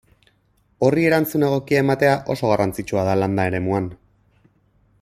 [0.87, 3.91] Horri erantzun egokia ematea oso garrantzitsua da landa eremuan.